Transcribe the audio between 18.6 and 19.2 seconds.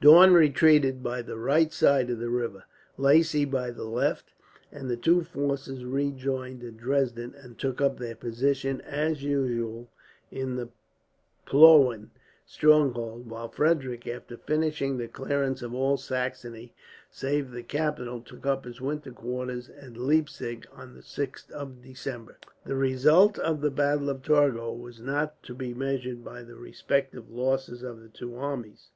his winter